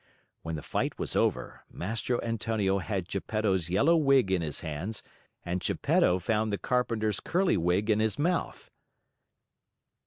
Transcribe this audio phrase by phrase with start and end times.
[0.41, 5.03] When the fight was over, Mastro Antonio had Geppetto's yellow wig in his hands
[5.45, 8.71] and Geppetto found the carpenter's curly wig in his mouth.